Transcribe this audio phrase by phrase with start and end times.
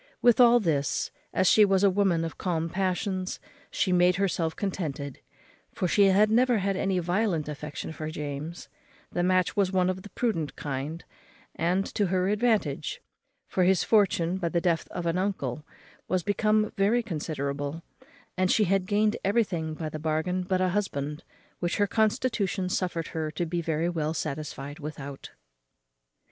[0.19, 5.19] With all this, as she was a woman of calm passions, she made herself contented;
[5.75, 8.67] for she had never had any violent affection for James:
[9.11, 11.05] the match was of the prudent kind,
[11.53, 12.99] and to her advantage;
[13.47, 15.63] for his fortune, by the death of an uncle,
[16.07, 17.83] was become very considerable;
[18.35, 21.23] and she had gained everything by the bargain but a husband,
[21.59, 25.29] which her constitution suffered her to be very well satisfied without.